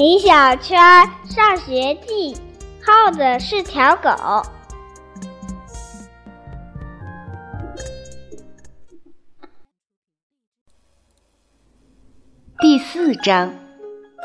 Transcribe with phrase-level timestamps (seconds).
[0.00, 0.80] 李小圈
[1.26, 2.34] 上学记：
[2.82, 4.10] 耗子是条狗。
[12.60, 13.52] 第四章，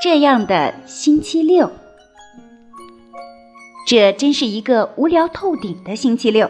[0.01, 1.69] 这样的星期六，
[3.85, 6.49] 这真是一个无聊透顶的星期六。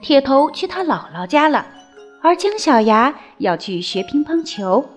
[0.00, 1.66] 铁头去他姥姥家了，
[2.22, 4.88] 而姜小牙要去学乒乓球，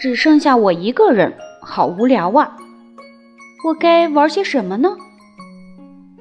[0.00, 2.56] 只剩下我一个人，好无聊啊！
[3.64, 4.90] 我该玩些什么呢？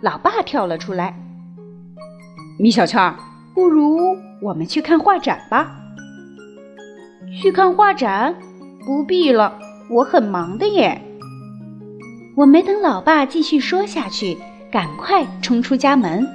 [0.01, 1.13] 老爸跳了出来
[2.57, 3.13] ：“米小圈，
[3.53, 5.69] 不如我们去看画展吧。”
[7.41, 8.33] 去看画展。
[8.85, 9.57] 不必了，
[9.89, 11.01] 我很忙的耶。
[12.35, 14.37] 我没等老爸继续说下去，
[14.69, 16.27] 赶快冲出家门。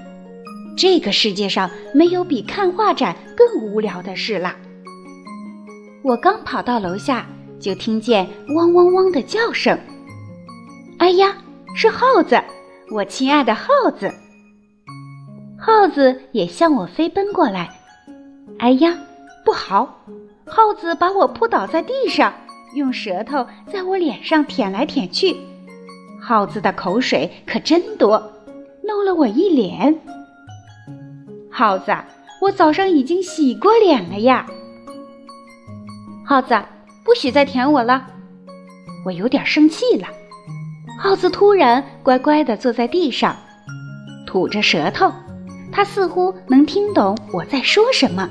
[0.74, 4.56] 这个世界上没有比看画展更无聊的事啦。
[6.02, 7.26] 我刚跑到楼下，
[7.60, 9.78] 就听见汪汪汪的叫声。
[11.08, 11.34] 哎呀，
[11.74, 12.38] 是耗子！
[12.90, 13.66] 我亲爱的耗
[13.98, 14.12] 子！
[15.58, 17.70] 耗子也向我飞奔过来。
[18.58, 18.94] 哎呀，
[19.42, 20.04] 不好！
[20.44, 22.34] 耗子把我扑倒在地上，
[22.74, 25.34] 用舌头在我脸上舔来舔去。
[26.20, 28.30] 耗子的口水可真多，
[28.84, 29.98] 弄了我一脸。
[31.50, 31.90] 耗子，
[32.42, 34.46] 我早上已经洗过脸了呀。
[36.26, 36.54] 耗子，
[37.02, 38.06] 不许再舔我了，
[39.06, 40.06] 我有点生气了。
[40.98, 43.34] 耗子突然乖乖地坐在地上，
[44.26, 45.10] 吐着舌头，
[45.72, 48.28] 它似乎能听懂我在说什么。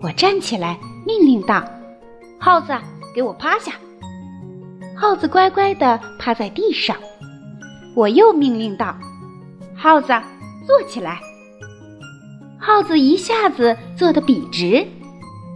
[0.00, 0.78] 我站起来。
[1.04, 1.64] 命令道
[2.38, 2.72] ：“耗子，
[3.12, 3.72] 给我趴下！”
[4.96, 6.96] 耗子乖乖地趴在地上。
[7.96, 8.96] 我又命令道
[9.74, 10.12] ：“耗子，
[10.64, 11.18] 坐起来！”
[12.56, 14.86] 耗子一下子坐得笔直。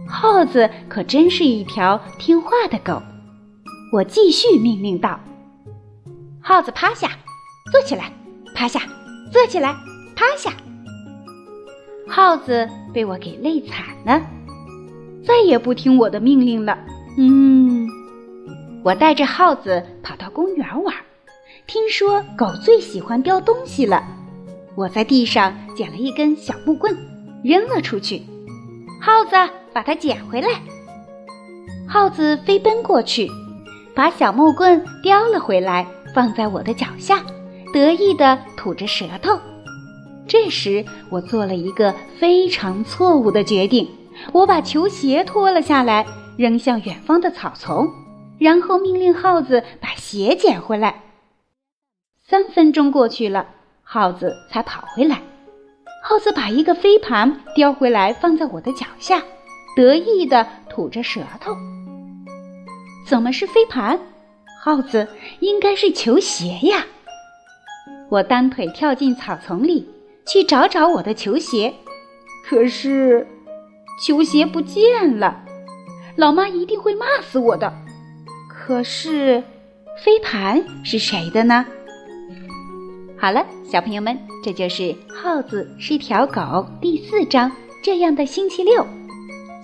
[0.05, 3.01] 耗子可真是一条听话的狗。
[3.93, 5.17] 我继续命令道
[6.41, 7.09] ：“耗子，趴下，
[7.71, 8.11] 坐起来，
[8.55, 8.81] 趴下，
[9.31, 9.75] 坐起来，
[10.15, 10.51] 趴下。”
[12.07, 14.21] 耗子被我给累惨了。
[15.25, 16.77] 再也不听我的命令了。
[17.17, 17.85] 嗯，
[18.81, 20.95] 我带着耗子跑到公园玩，
[21.65, 24.01] 听说狗最喜欢叼东西了。
[24.75, 26.95] 我在地上捡了一根小木棍，
[27.43, 28.21] 扔了出去。
[29.01, 29.35] 耗子，
[29.73, 30.49] 把它捡回来。
[31.89, 33.29] 耗子飞奔过去，
[33.93, 37.23] 把小木棍叼了回来，放在我的脚下，
[37.73, 39.39] 得意地吐着舌头。
[40.27, 43.87] 这时，我做了一个非常错误的决定。
[44.33, 46.05] 我把球鞋脱了下来，
[46.37, 47.87] 扔向远方的草丛，
[48.39, 51.03] 然后命令耗子把鞋捡回来。
[52.25, 53.47] 三分钟过去了，
[53.83, 55.21] 耗子才跑回来。
[56.03, 59.21] 耗子把一个飞盘叼回来，放在我的脚下，
[59.75, 61.53] 得意地吐着舌头。
[63.07, 63.99] 怎么是飞盘？
[64.67, 65.07] 耗子
[65.39, 66.85] 应该是球鞋呀！
[68.09, 69.87] 我单腿跳进草丛里，
[70.25, 71.73] 去找找我的球鞋，
[72.45, 73.25] 可是。
[74.03, 75.41] 球鞋不见了，
[76.17, 77.73] 老妈一定会骂死我的。
[78.49, 79.41] 可是，
[80.03, 81.65] 飞盘是谁的呢？
[83.17, 86.41] 好了，小朋友们，这就是《耗子是一条狗》
[86.81, 87.49] 第四章
[87.81, 88.85] 这样的星期六。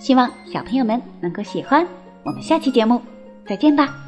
[0.00, 1.86] 希望小朋友们能够喜欢。
[2.24, 3.02] 我们下期节目
[3.46, 4.03] 再见吧。